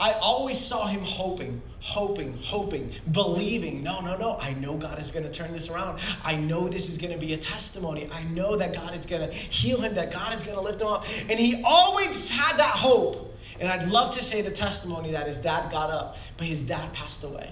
[0.00, 3.82] I always saw him hoping, hoping, hoping, believing.
[3.82, 4.36] No, no, no.
[4.40, 6.00] I know God is going to turn this around.
[6.24, 8.08] I know this is going to be a testimony.
[8.12, 10.80] I know that God is going to heal him, that God is going to lift
[10.80, 11.04] him up.
[11.28, 13.36] And he always had that hope.
[13.60, 16.92] And I'd love to say the testimony that his dad got up, but his dad
[16.92, 17.50] passed away.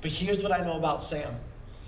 [0.00, 1.34] But here's what I know about Sam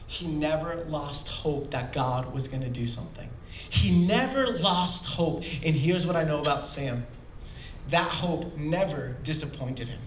[0.07, 3.29] he never lost hope that God was going to do something.
[3.69, 5.43] He never lost hope.
[5.65, 7.07] And here's what I know about Sam
[7.90, 10.01] that hope never disappointed him.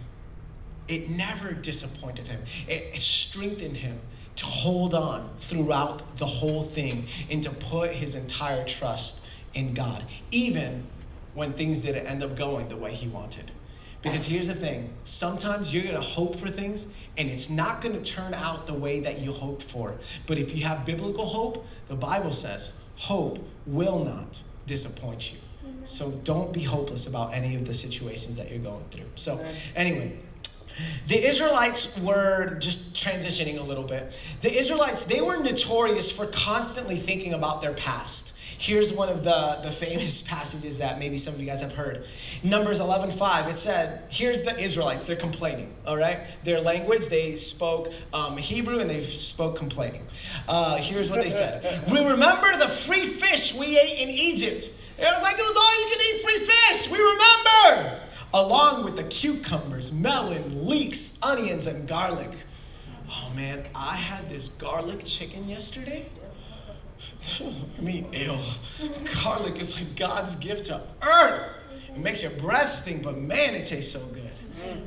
[0.87, 2.41] It never disappointed him.
[2.67, 3.99] It, it, strengthened him
[4.37, 10.03] to hold on throughout the whole thing and to put his entire trust in God,
[10.31, 10.83] even
[11.33, 13.51] when things didn't end up going the way he wanted.
[14.01, 18.33] Because here's the thing sometimes you're to hope for things and it's not to turn
[18.33, 19.95] out the way that you hoped for.
[20.25, 25.39] But if you have biblical hope, the Bible says hope will not disappoint you.
[25.89, 29.06] So don't be hopeless about any of the situations that you're going through.
[29.15, 29.43] So,
[29.75, 30.17] anyway,
[31.08, 34.19] the Israelites were just transitioning a little bit.
[34.41, 38.38] The Israelites, they were notorious for constantly thinking about their past.
[38.38, 42.04] Here's one of the, the famous passages that maybe some of you guys have heard.
[42.43, 46.28] Numbers 11.5, it said, here's the Israelites, they're complaining, all right?
[46.43, 50.06] Their language, they spoke um, Hebrew and they spoke complaining.
[50.47, 51.89] Uh, here's what they said.
[51.89, 55.81] we remember the free fish we ate in Egypt it was like it was all
[55.81, 56.91] you can eat free fish.
[56.91, 57.99] We remember.
[58.31, 62.29] Along with the cucumbers, melon, leeks, onions, and garlic.
[63.09, 66.05] Oh man, I had this garlic chicken yesterday.
[67.41, 68.38] I mean, ew.
[69.23, 71.63] Garlic is like God's gift to earth.
[71.88, 74.29] It makes your breath stink, but man, it tastes so good.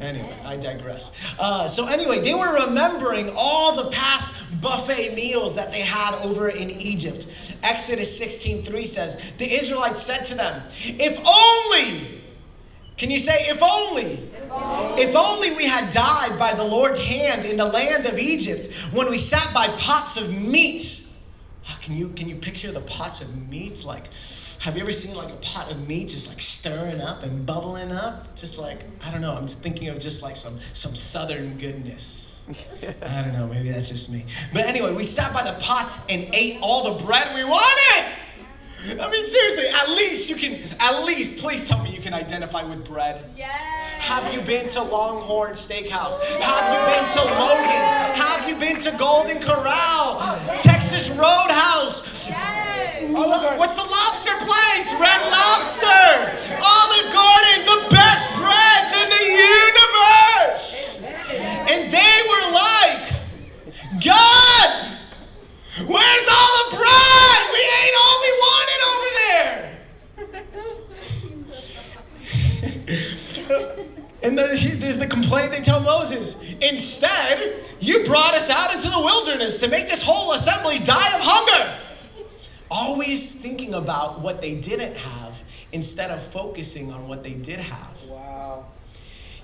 [0.00, 1.16] Anyway, I digress.
[1.38, 6.48] Uh, so, anyway, they were remembering all the past buffet meals that they had over
[6.48, 7.26] in Egypt.
[7.62, 12.20] Exodus 16 3 says, The Israelites said to them, If only,
[12.96, 14.30] can you say, if only?
[15.02, 15.50] If only.
[15.56, 19.52] We had died by the Lord's hand in the land of Egypt when we sat
[19.54, 21.04] by pots of meat.
[21.68, 23.84] Ah, can you, can you picture the pots of meat?
[23.84, 24.04] Like,
[24.60, 27.90] have you ever seen like a pot of meat just like stirring up and bubbling
[27.90, 28.36] up?
[28.36, 32.21] Just like, I don't know, I'm thinking of just like some some southern goodness.
[33.02, 34.24] I don't know, maybe that's just me.
[34.52, 38.12] But anyway, we sat by the pots and ate all the bread we wanted.
[38.84, 42.64] I mean, seriously, at least you can, at least, please tell me you can identify
[42.64, 43.24] with bread.
[43.36, 43.50] Yes.
[44.02, 46.18] Have you been to Longhorn Steakhouse?
[46.40, 47.92] Have you been to Logan's?
[48.18, 50.18] Have you been to Golden Corral?
[50.58, 52.26] Texas Roadhouse?
[52.28, 52.82] Yes.
[53.10, 54.92] What's the lobster place?
[54.98, 56.58] Red Lobster.
[56.58, 61.06] Olive Garden, the best breads in the universe.
[61.70, 63.14] And they were like,
[64.02, 64.68] God,
[65.86, 67.40] where's all the bread?
[67.52, 69.62] We ate all we wanted over there.
[74.22, 74.48] and then
[74.80, 76.42] there's the complaint they tell Moses.
[76.60, 81.20] Instead, you brought us out into the wilderness to make this whole assembly die of
[81.22, 81.78] hunger
[82.68, 85.38] always thinking about what they didn't have
[85.70, 87.96] instead of focusing on what they did have.
[88.08, 88.64] Wow.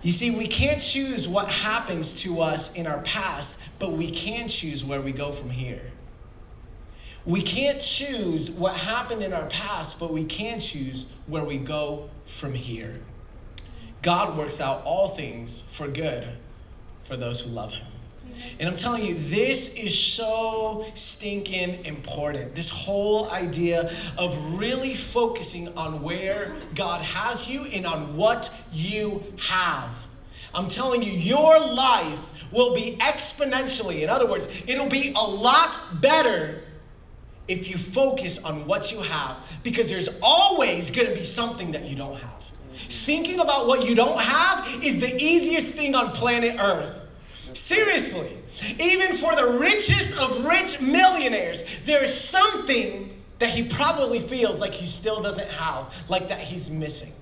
[0.02, 4.48] You see, we can't choose what happens to us in our past, but we can
[4.48, 5.92] choose where we go from here.
[7.24, 12.10] We can't choose what happened in our past, but we can choose where we go
[12.26, 13.02] from here.
[14.02, 16.26] God works out all things for good
[17.04, 17.87] for those who love Him.
[18.58, 22.54] And I'm telling you, this is so stinking important.
[22.54, 29.22] This whole idea of really focusing on where God has you and on what you
[29.48, 29.90] have.
[30.54, 32.18] I'm telling you, your life
[32.50, 36.62] will be exponentially, in other words, it'll be a lot better
[37.46, 41.84] if you focus on what you have because there's always going to be something that
[41.84, 42.42] you don't have.
[42.88, 46.94] Thinking about what you don't have is the easiest thing on planet Earth.
[47.58, 48.30] Seriously.
[48.80, 54.72] Even for the richest of rich millionaires, there is something that he probably feels like
[54.72, 57.12] he still doesn't have, like that he's missing.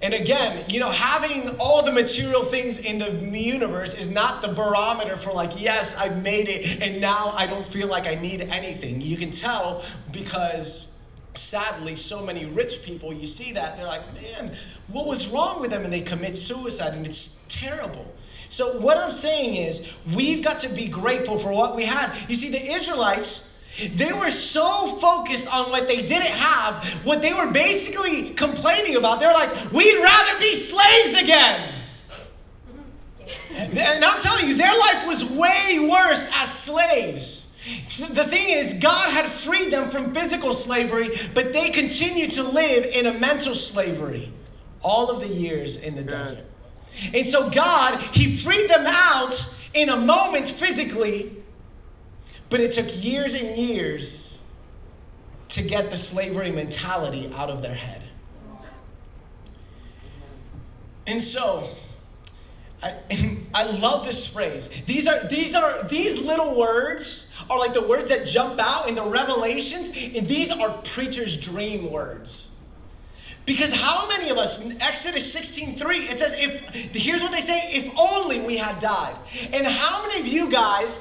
[0.00, 4.48] And again, you know, having all the material things in the universe is not the
[4.48, 8.42] barometer for, like, yes, I've made it and now I don't feel like I need
[8.42, 9.00] anything.
[9.00, 10.97] You can tell because
[11.38, 14.54] sadly, so many rich people, you see that, they're like, man,
[14.88, 15.84] what was wrong with them?
[15.84, 18.06] And they commit suicide, and it's terrible.
[18.50, 22.12] So, what I'm saying is, we've got to be grateful for what we had.
[22.28, 23.62] You see, the Israelites,
[23.94, 29.20] they were so focused on what they didn't have, what they were basically complaining about.
[29.20, 31.74] They're like, we'd rather be slaves again.
[33.58, 37.47] And I'm telling you, their life was way worse as slaves.
[37.98, 42.84] The thing is, God had freed them from physical slavery, but they continued to live
[42.84, 44.32] in a mental slavery
[44.82, 46.44] all of the years in the desert.
[47.12, 51.32] And so, God, He freed them out in a moment physically,
[52.48, 54.40] but it took years and years
[55.50, 58.02] to get the slavery mentality out of their head.
[61.06, 61.68] And so,
[62.82, 62.94] I,
[63.54, 64.68] I love this phrase.
[64.86, 68.94] These are these are these little words are like the words that jump out in
[68.94, 72.48] the revelations, and these are preacher's dream words.
[73.48, 77.40] Because how many of us, in Exodus 16 3, it says, if here's what they
[77.40, 79.16] say, if only we had died.
[79.54, 80.98] And how many of you guys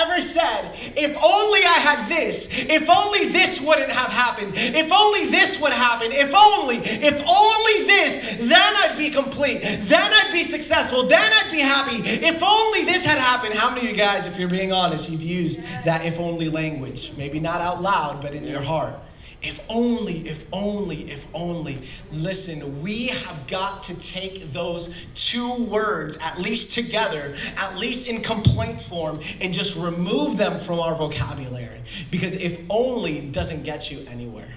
[0.00, 5.26] ever said, if only I had this, if only this wouldn't have happened, if only
[5.26, 10.42] this would happen, if only, if only this, then I'd be complete, then I'd be
[10.42, 13.54] successful, then I'd be happy, if only this had happened.
[13.54, 17.12] How many of you guys, if you're being honest, you've used that if only language?
[17.16, 18.94] Maybe not out loud, but in your heart.
[19.42, 21.78] If only, if only, if only.
[22.12, 28.20] Listen, we have got to take those two words, at least together, at least in
[28.20, 31.80] complaint form, and just remove them from our vocabulary.
[32.10, 34.56] Because if only doesn't get you anywhere.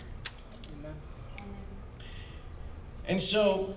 [3.08, 3.76] And so,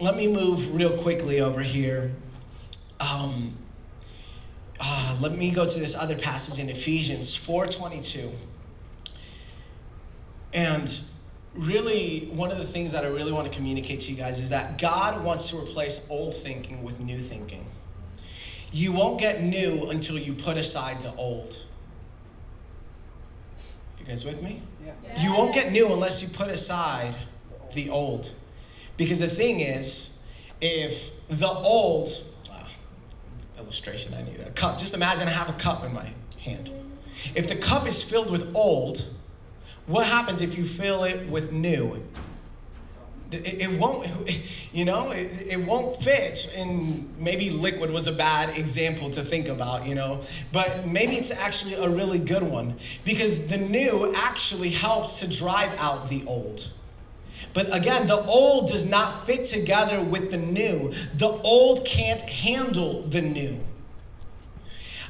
[0.00, 2.12] let me move real quickly over here.
[3.00, 3.52] Um,
[4.80, 8.30] uh, let me go to this other passage in Ephesians 422.
[10.52, 11.00] And
[11.54, 14.50] really, one of the things that I really want to communicate to you guys is
[14.50, 17.66] that God wants to replace old thinking with new thinking.
[18.72, 21.64] You won't get new until you put aside the old.
[23.98, 24.62] You guys with me?
[24.84, 25.22] Yeah.
[25.22, 27.16] You won't get new unless you put aside
[27.74, 28.34] the old.
[28.96, 30.22] Because the thing is,
[30.60, 32.08] if the old,
[32.52, 32.64] uh,
[33.58, 36.70] illustration I need a cup, just imagine I have a cup in my hand.
[37.34, 39.04] If the cup is filled with old,
[39.88, 42.02] what happens if you fill it with new?
[43.30, 44.08] It, it won't,
[44.72, 46.54] you know, it, it won't fit.
[46.56, 50.20] And maybe liquid was a bad example to think about, you know,
[50.52, 52.74] but maybe it's actually a really good one
[53.04, 56.70] because the new actually helps to drive out the old.
[57.54, 60.92] But again, the old does not fit together with the new.
[61.14, 63.60] The old can't handle the new.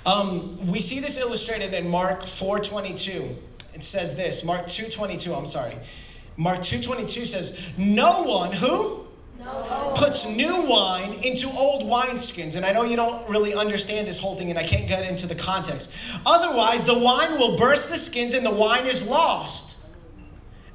[0.06, 3.36] Um, we see this illustrated in Mark 4:22
[3.78, 5.74] it says this mark 222 i'm sorry
[6.36, 9.06] mark 222 says no one who
[9.38, 9.92] no.
[9.96, 12.56] puts new wine into old wineskins.
[12.56, 15.26] And I know you don't really understand this whole thing, and I can't get into
[15.26, 15.94] the context.
[16.26, 19.77] Otherwise, the wine will burst the skins and the wine is lost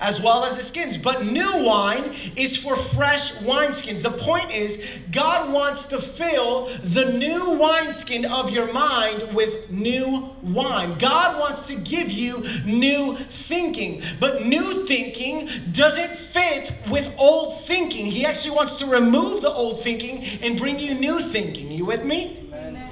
[0.04, 0.98] as well as the skins.
[0.98, 4.04] But new wine is for fresh wineskins.
[4.04, 10.30] The point is, God wants to fill the new wineskin of your mind with new
[10.44, 10.98] wine.
[10.98, 14.04] God wants to give you new thinking.
[14.20, 18.06] But new thinking doesn't fit with old thinking.
[18.06, 21.72] He actually wants to remove the old thinking and bring you new thinking.
[21.72, 22.50] You with me?
[22.54, 22.90] Amen.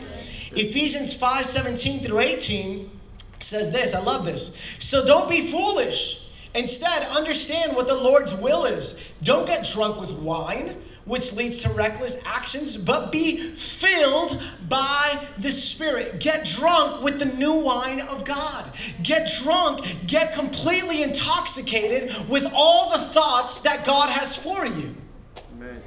[0.54, 2.90] Ephesians 5 17 through 18
[3.42, 3.94] says this.
[3.94, 4.58] I love this.
[4.80, 6.21] So don't be foolish
[6.54, 9.14] Instead, understand what the Lord's will is.
[9.24, 15.52] Don't get drunk with wine, which leads to reckless actions, but be filled by the
[15.52, 16.20] Spirit.
[16.20, 18.72] Get drunk with the new wine of God.
[19.02, 24.96] Get drunk, get completely intoxicated with all the thoughts that God has for you.
[25.54, 25.82] Amen.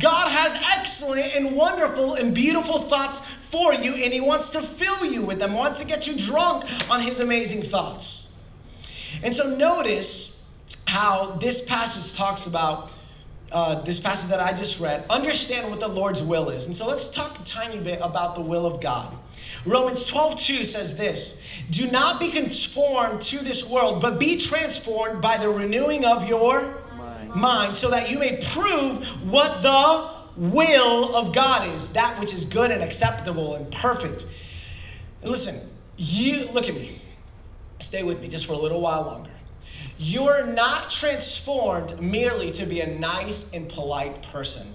[0.00, 5.04] God has excellent and wonderful and beautiful thoughts for you, and He wants to fill
[5.06, 8.31] you with them, wants to get you drunk on His amazing thoughts.
[9.22, 10.50] And so notice
[10.86, 12.90] how this passage talks about
[13.52, 15.04] uh, this passage that I just read.
[15.10, 16.66] Understand what the Lord's will is.
[16.66, 19.14] And so let's talk a tiny bit about the will of God.
[19.66, 25.20] Romans 12, 2 says this Do not be conformed to this world, but be transformed
[25.20, 27.34] by the renewing of your Mind.
[27.34, 32.46] mind, so that you may prove what the will of God is, that which is
[32.46, 34.26] good and acceptable and perfect.
[35.20, 35.60] And listen,
[35.96, 37.01] you look at me.
[37.82, 39.30] Stay with me just for a little while longer.
[39.98, 44.66] You're not transformed merely to be a nice and polite person.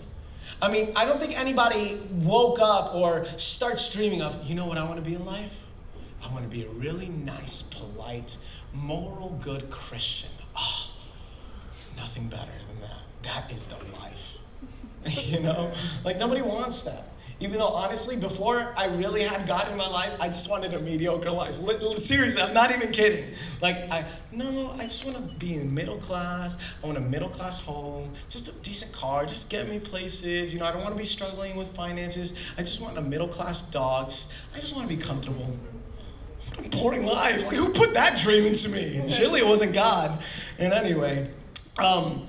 [0.61, 4.77] I mean, I don't think anybody woke up or starts dreaming of, you know what
[4.77, 5.53] I want to be in life?
[6.21, 8.37] I want to be a really nice, polite,
[8.73, 10.31] moral, good Christian.
[10.57, 10.91] Oh,
[11.95, 13.23] nothing better than that.
[13.23, 14.37] That is the life.
[15.25, 15.71] you know?
[16.03, 17.03] Like, nobody wants that.
[17.39, 20.79] Even though, honestly, before I really had God in my life, I just wanted a
[20.79, 21.59] mediocre life.
[21.59, 23.25] Li- li- Seriously, I'm not even kidding.
[23.61, 26.57] Like, I, no, I just want to be in middle class.
[26.81, 30.51] I want a middle class home, just a decent car, just get me places.
[30.51, 32.35] You know, I don't want to be struggling with finances.
[32.57, 34.09] I just want a middle class dog.
[34.09, 35.55] Just, I just want to be comfortable.
[36.55, 37.45] What a boring life.
[37.45, 39.03] Like, who put that dream into me?
[39.07, 40.23] Surely it wasn't God.
[40.57, 41.29] And anyway,
[41.77, 42.25] um,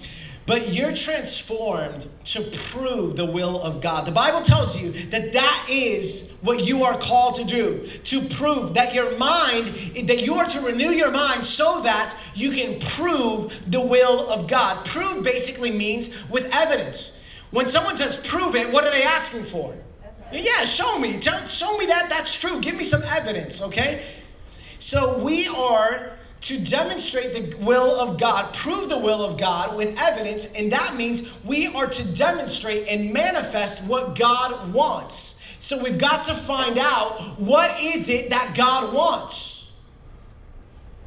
[0.49, 2.41] but you're transformed to
[2.71, 4.07] prove the will of God.
[4.07, 8.73] The Bible tells you that that is what you are called to do to prove
[8.73, 9.67] that your mind,
[10.09, 14.49] that you are to renew your mind so that you can prove the will of
[14.49, 14.87] God.
[14.87, 17.23] Prove basically means with evidence.
[17.51, 19.77] When someone says prove it, what are they asking for?
[20.33, 21.19] Yeah, show me.
[21.21, 22.61] Tell, show me that that's true.
[22.63, 24.03] Give me some evidence, okay?
[24.79, 29.99] So we are to demonstrate the will of God, prove the will of God with
[30.01, 35.43] evidence, and that means we are to demonstrate and manifest what God wants.
[35.59, 39.59] So we've got to find out what is it that God wants.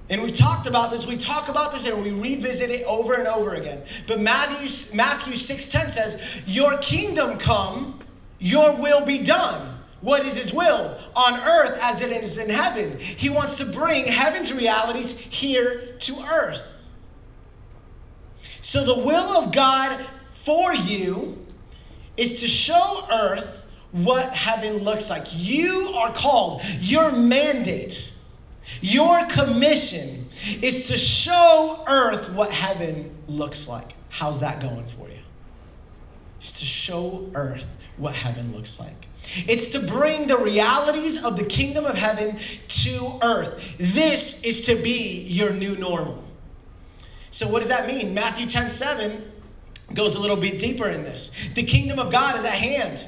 [0.09, 3.27] And we've talked about this, we talk about this and we revisit it over and
[3.27, 3.81] over again.
[4.07, 7.99] But Matthew Matthew 6:10 says, "Your kingdom come,
[8.37, 10.97] your will be done." What is his will?
[11.15, 12.97] On earth as it is in heaven.
[12.99, 16.61] He wants to bring heaven's realities here to earth.
[18.61, 21.45] So the will of God for you
[22.17, 25.25] is to show earth what heaven looks like.
[25.31, 28.13] You are called, your mandate,
[28.81, 30.25] your commission
[30.61, 33.93] is to show earth what heaven looks like.
[34.09, 35.19] How's that going for you?
[36.39, 39.07] It's to show earth what heaven looks like.
[39.47, 43.75] It's to bring the realities of the kingdom of heaven to earth.
[43.77, 46.23] This is to be your new normal.
[47.31, 48.13] So, what does that mean?
[48.13, 49.31] Matthew 10 7
[49.93, 51.49] goes a little bit deeper in this.
[51.53, 53.05] The kingdom of God is at hand.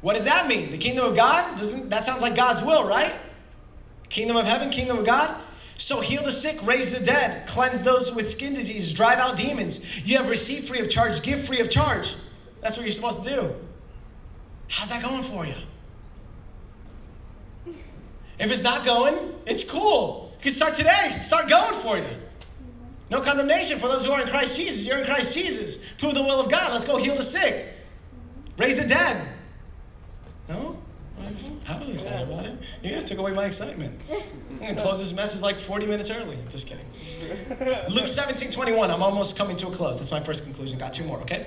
[0.00, 0.70] What does that mean?
[0.70, 1.56] The kingdom of God?
[1.56, 3.14] Doesn't that sounds like God's will, right?
[4.08, 5.40] Kingdom of heaven, kingdom of God.
[5.78, 10.06] So heal the sick, raise the dead, cleanse those with skin diseases, drive out demons.
[10.06, 12.14] You have received free of charge, give free of charge.
[12.62, 13.54] That's what you're supposed to do.
[14.68, 15.54] How's that going for you?
[18.38, 20.32] If it's not going, it's cool.
[20.38, 21.12] You can start today.
[21.20, 22.04] Start going for you.
[23.08, 24.84] No condemnation for those who are in Christ Jesus.
[24.84, 25.92] You're in Christ Jesus.
[25.94, 26.72] Prove the will of God.
[26.72, 27.66] Let's go heal the sick.
[28.58, 29.26] Raise the dead.
[30.48, 30.78] No?
[31.28, 32.56] Was, I was excited about it.
[32.82, 33.98] You guys took away my excitement.
[34.62, 36.38] I'm to close this message like 40 minutes early.
[36.48, 36.84] Just kidding.
[37.90, 38.90] Luke 17, 21.
[38.90, 39.98] I'm almost coming to a close.
[39.98, 40.78] That's my first conclusion.
[40.78, 41.46] Got two more, okay?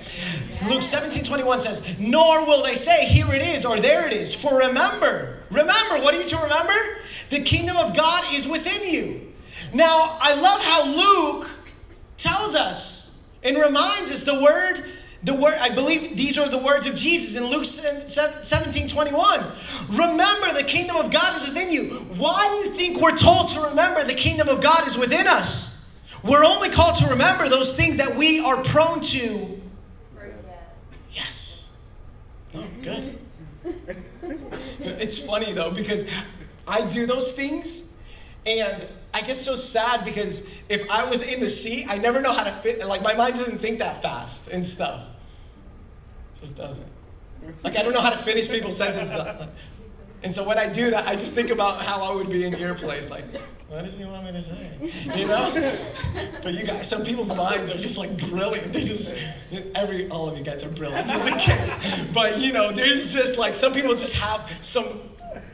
[0.68, 4.34] Luke 17, 21 says, Nor will they say, Here it is, or there it is.
[4.34, 6.74] For remember, remember, what are you to remember?
[7.30, 9.32] The kingdom of God is within you.
[9.72, 11.50] Now, I love how Luke
[12.16, 14.84] tells us and reminds us the word
[15.22, 19.44] the word i believe these are the words of jesus in luke 17 21
[19.90, 21.90] remember the kingdom of god is within you.
[22.16, 26.00] Why do you think we're told to remember the kingdom of god is within us?
[26.22, 29.60] We're only called to remember those things that we are prone to.
[31.12, 31.76] Yes.
[32.54, 33.18] Oh good.
[34.80, 36.04] It's funny though because
[36.66, 37.92] i do those things
[38.46, 42.32] and I get so sad because if I was in the seat, I never know
[42.32, 42.84] how to fit.
[42.86, 45.02] Like my mind doesn't think that fast and stuff.
[46.40, 46.86] Just doesn't.
[47.64, 49.20] Like I don't know how to finish people's sentences.
[50.22, 52.52] And so when I do that, I just think about how I would be in
[52.54, 53.10] your place.
[53.10, 53.24] Like,
[53.68, 54.92] what does he want me to say?
[55.16, 55.50] You know?
[56.42, 58.72] But you guys, some people's minds are just like brilliant.
[58.72, 59.18] They just
[59.74, 62.06] every all of you guys are brilliant, just in case.
[62.12, 64.84] But you know, there's just like some people just have some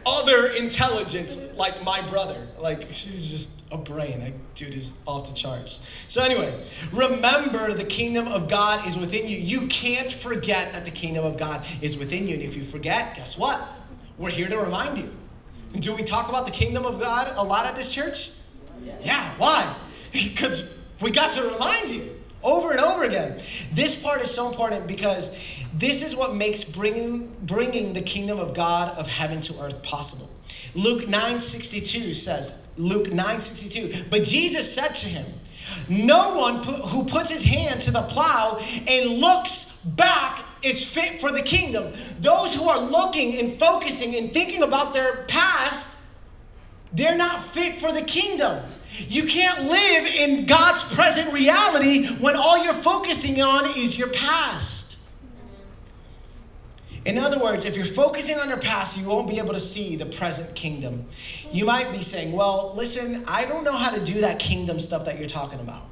[0.06, 2.46] other intelligence like my brother.
[2.58, 4.20] Like she's just a brain.
[4.20, 5.86] That dude is off the charts.
[6.06, 6.58] So anyway,
[6.92, 9.36] remember the kingdom of God is within you.
[9.36, 12.34] You can't forget that the kingdom of God is within you.
[12.34, 13.66] And if you forget, guess what?
[14.16, 15.10] We're here to remind you.
[15.74, 18.30] And do we talk about the kingdom of God a lot at this church?
[19.02, 19.74] Yeah, why?
[20.12, 22.15] Because we got to remind you
[22.46, 23.38] over and over again.
[23.74, 25.36] This part is so important because
[25.74, 30.30] this is what makes bringing, bringing the kingdom of God of heaven to earth possible.
[30.74, 34.08] Luke 9:62 says, Luke 9:62.
[34.10, 35.26] But Jesus said to him,
[35.88, 41.20] "No one pu- who puts his hand to the plow and looks back is fit
[41.20, 45.95] for the kingdom." Those who are looking and focusing and thinking about their past,
[46.96, 48.64] they're not fit for the kingdom.
[49.08, 54.98] You can't live in God's present reality when all you're focusing on is your past.
[57.04, 59.94] In other words, if you're focusing on your past, you won't be able to see
[59.94, 61.04] the present kingdom.
[61.52, 65.04] You might be saying, Well, listen, I don't know how to do that kingdom stuff
[65.04, 65.82] that you're talking about.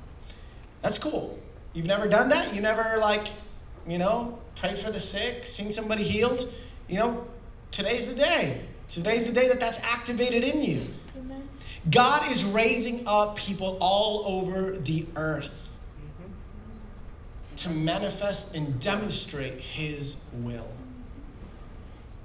[0.82, 1.38] That's cool.
[1.72, 2.55] You've never done that?
[2.55, 3.28] You never, like,
[3.86, 6.52] you know, prayed for the sick, seen somebody healed?
[6.88, 7.26] You know,
[7.70, 8.62] today's the day.
[8.95, 10.82] Today's the day that that's activated in you.
[11.90, 15.74] God is raising up people all over the earth
[17.57, 20.68] to manifest and demonstrate His will.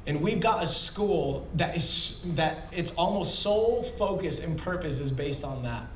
[0.05, 5.11] And we've got a school that is that its almost sole focus and purpose is
[5.11, 5.88] based on that.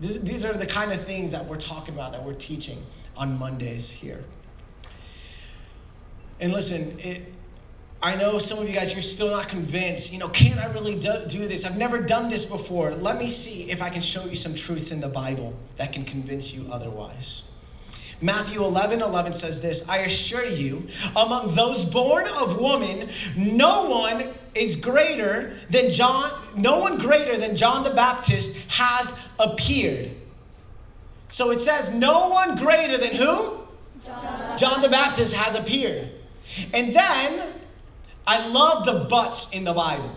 [0.00, 2.78] This, these are the kind of things that we're talking about, that we're teaching
[3.16, 4.24] on Mondays here.
[6.40, 7.34] And listen, it,
[8.02, 10.12] I know some of you guys, you're still not convinced.
[10.12, 11.66] You know, can I really do, do this?
[11.66, 12.94] I've never done this before.
[12.94, 16.04] Let me see if I can show you some truths in the Bible that can
[16.04, 17.50] convince you otherwise.
[18.22, 20.86] Matthew 11 11 says this I assure you,
[21.16, 27.56] among those born of woman, no one is greater than John, no one greater than
[27.56, 30.10] John the Baptist has appeared.
[31.28, 33.60] So it says, no one greater than who?
[34.04, 34.58] John.
[34.58, 36.10] John the Baptist has appeared.
[36.74, 37.52] And then
[38.26, 40.10] I love the buts in the Bible.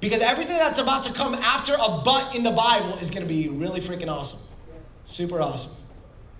[0.00, 3.28] Because everything that's about to come after a but in the Bible is going to
[3.28, 4.40] be really freaking awesome.
[5.04, 5.72] Super awesome.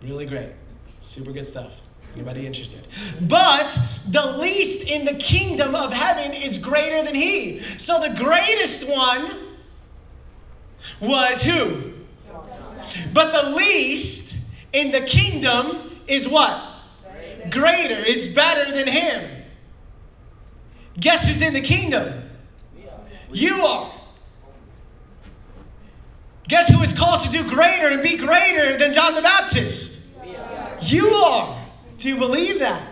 [0.03, 0.51] Really great.
[1.01, 1.81] Super good stuff.
[2.15, 2.87] Anybody interested?
[3.21, 3.77] But
[4.09, 7.61] the least in the kingdom of heaven is greater than he.
[7.61, 9.31] So the greatest one
[11.01, 11.93] was who?
[13.13, 16.63] But the least in the kingdom is what?
[17.51, 19.36] Greater, is better than him.
[20.99, 22.23] Guess who's in the kingdom?
[23.33, 23.93] You are.
[26.49, 30.19] Guess who is called to do greater and be greater than John the Baptist?
[30.83, 31.61] You are.
[31.99, 32.83] Do you believe that?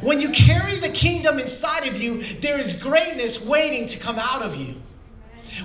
[0.00, 4.42] When you carry the kingdom inside of you, there is greatness waiting to come out
[4.42, 4.74] of you.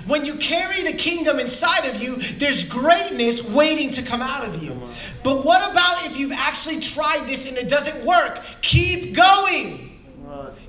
[0.06, 4.62] When you carry the kingdom inside of you, there's greatness waiting to come out of
[4.62, 4.80] you.
[5.22, 8.40] But what about if you've actually tried this and it doesn't work?
[8.60, 9.83] Keep going.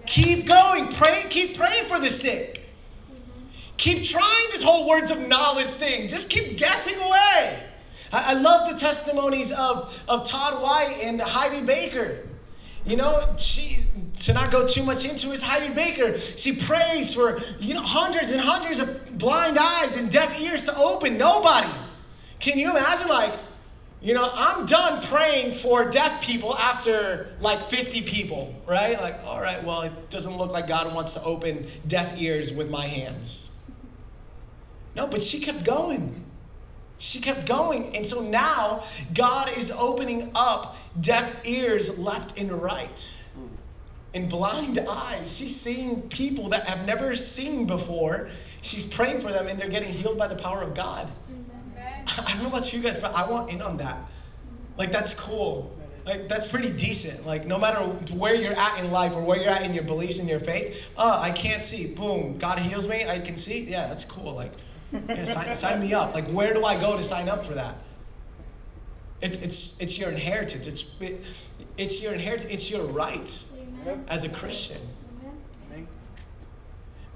[0.06, 0.88] Keep going.
[0.94, 2.62] Pray, keep praying for the sick.
[3.78, 6.08] Keep trying this whole words of knowledge thing.
[6.08, 7.64] Just keep guessing away.
[8.12, 12.20] I, I love the testimonies of, of Todd White and Heidi Baker.
[12.86, 13.80] You know, she
[14.22, 16.18] to not go too much into is Heidi Baker.
[16.18, 20.76] She prays for you know hundreds and hundreds of blind eyes and deaf ears to
[20.78, 21.18] open.
[21.18, 21.70] Nobody.
[22.40, 23.34] Can you imagine like
[24.06, 29.02] you know, I'm done praying for deaf people after like 50 people, right?
[29.02, 32.70] Like, all right, well, it doesn't look like God wants to open deaf ears with
[32.70, 33.52] my hands.
[34.96, 36.24] No, but she kept going.
[37.00, 37.96] She kept going.
[37.96, 43.18] And so now God is opening up deaf ears left and right
[44.14, 45.36] and blind eyes.
[45.36, 48.30] She's seeing people that have never seen before.
[48.62, 51.12] She's praying for them and they're getting healed by the power of God.
[52.08, 53.98] I don't know about you guys, but I want in on that.
[54.78, 55.76] Like, that's cool.
[56.06, 57.26] Like, that's pretty decent.
[57.26, 57.80] Like, no matter
[58.14, 60.88] where you're at in life or where you're at in your beliefs and your faith,
[60.98, 61.96] oh, I can't see.
[61.96, 63.06] Boom, God heals me.
[63.08, 63.64] I can see.
[63.64, 64.34] Yeah, that's cool.
[64.34, 64.52] Like,
[64.92, 66.14] yeah, sign, sign me up.
[66.14, 67.76] Like, where do I go to sign up for that?
[69.22, 70.68] It, it's, it's your inheritance.
[70.68, 71.24] It's, it,
[71.78, 72.52] it's your inheritance.
[72.52, 73.44] It's your right
[74.08, 74.82] as a Christian.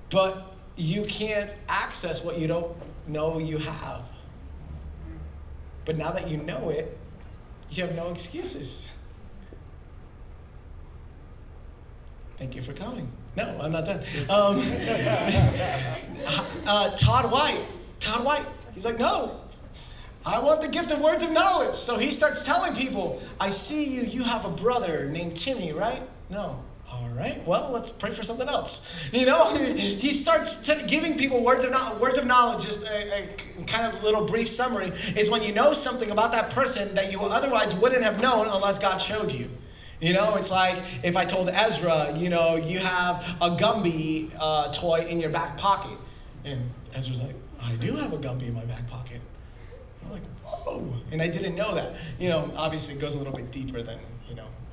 [0.09, 2.75] But you can't access what you don't
[3.07, 4.08] know you have.
[5.85, 6.97] But now that you know it,
[7.69, 8.87] you have no excuses.
[12.37, 13.11] Thank you for coming.
[13.35, 13.99] No, I'm not done.
[14.29, 14.59] Um,
[16.67, 17.65] uh, Todd White.
[17.99, 18.45] Todd White.
[18.73, 19.35] He's like, no,
[20.25, 21.75] I want the gift of words of knowledge.
[21.75, 26.01] So he starts telling people, I see you, you have a brother named Timmy, right?
[26.29, 26.63] No.
[27.19, 28.97] Right, well, let's pray for something else.
[29.11, 33.25] You know, he starts t- giving people words of, no- words of knowledge, just a,
[33.59, 37.11] a kind of little brief summary, is when you know something about that person that
[37.11, 39.49] you otherwise wouldn't have known unless God showed you.
[39.99, 44.71] You know, it's like if I told Ezra, you know, you have a Gumby uh,
[44.71, 45.97] toy in your back pocket.
[46.45, 49.19] And Ezra's like, I do have a Gumby in my back pocket.
[50.05, 50.93] I'm like, whoa.
[51.11, 51.95] And I didn't know that.
[52.17, 53.99] You know, obviously it goes a little bit deeper than,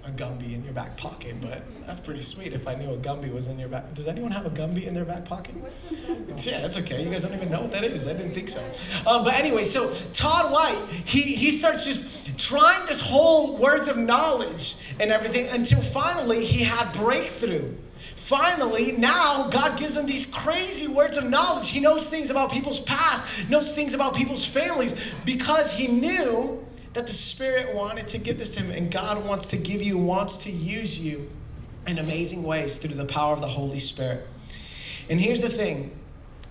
[0.07, 3.33] a Gumby in your back pocket, but that's pretty sweet if I knew a Gumby
[3.33, 3.93] was in your back.
[3.95, 5.55] Does anyone have a Gumby in their back pocket?
[5.91, 7.03] It's- yeah, that's okay.
[7.03, 8.07] You guys don't even know what that is.
[8.07, 8.63] I didn't think so.
[9.07, 13.97] Um, but anyway, so Todd White, he, he starts just trying this whole words of
[13.97, 17.75] knowledge and everything until finally he had breakthrough.
[18.17, 21.71] Finally, now God gives him these crazy words of knowledge.
[21.71, 26.65] He knows things about people's past, knows things about people's families because he knew
[26.97, 29.99] that the Spirit wanted to give this to him, and God wants to give you,
[29.99, 31.31] wants to use you
[31.87, 34.27] in amazing ways through the power of the Holy Spirit.
[35.11, 35.93] And here's the thing.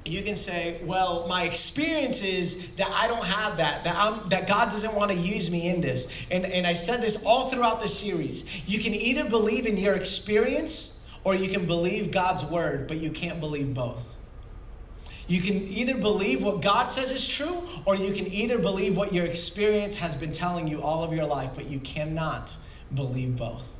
[0.05, 4.47] You can say, well, my experience is that I don't have that, that, I'm, that
[4.47, 6.07] God doesn't want to use me in this.
[6.29, 8.69] And, and I said this all throughout the series.
[8.69, 13.09] You can either believe in your experience or you can believe God's word, but you
[13.09, 14.14] can't believe both.
[15.27, 19.13] You can either believe what God says is true, or you can either believe what
[19.13, 22.55] your experience has been telling you all of your life, but you cannot
[22.93, 23.74] believe both.